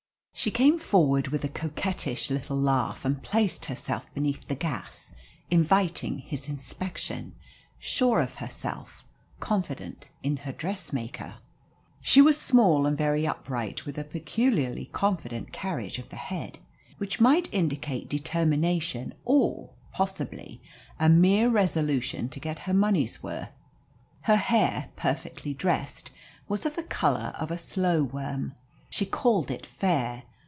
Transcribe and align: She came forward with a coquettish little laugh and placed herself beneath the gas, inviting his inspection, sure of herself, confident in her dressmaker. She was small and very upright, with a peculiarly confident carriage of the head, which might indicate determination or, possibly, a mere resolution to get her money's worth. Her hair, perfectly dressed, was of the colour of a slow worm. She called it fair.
She 0.33 0.49
came 0.49 0.79
forward 0.79 1.27
with 1.27 1.43
a 1.43 1.47
coquettish 1.49 2.31
little 2.31 2.59
laugh 2.59 3.05
and 3.05 3.21
placed 3.21 3.65
herself 3.65 4.11
beneath 4.15 4.47
the 4.47 4.55
gas, 4.55 5.13
inviting 5.51 6.17
his 6.17 6.49
inspection, 6.49 7.35
sure 7.77 8.19
of 8.19 8.37
herself, 8.37 9.03
confident 9.39 10.09
in 10.23 10.37
her 10.37 10.51
dressmaker. 10.51 11.35
She 12.01 12.23
was 12.23 12.41
small 12.41 12.87
and 12.87 12.97
very 12.97 13.27
upright, 13.27 13.85
with 13.85 13.99
a 13.99 14.03
peculiarly 14.03 14.85
confident 14.85 15.53
carriage 15.53 15.99
of 15.99 16.09
the 16.09 16.15
head, 16.15 16.57
which 16.97 17.21
might 17.21 17.47
indicate 17.53 18.09
determination 18.09 19.13
or, 19.23 19.69
possibly, 19.93 20.59
a 20.99 21.07
mere 21.07 21.49
resolution 21.49 22.29
to 22.29 22.39
get 22.39 22.57
her 22.65 22.73
money's 22.73 23.21
worth. 23.21 23.49
Her 24.21 24.37
hair, 24.37 24.89
perfectly 24.95 25.53
dressed, 25.53 26.09
was 26.47 26.65
of 26.65 26.75
the 26.75 26.81
colour 26.81 27.31
of 27.37 27.51
a 27.51 27.59
slow 27.59 28.01
worm. 28.01 28.55
She 28.89 29.05
called 29.05 29.51
it 29.51 29.67
fair. 29.67 30.23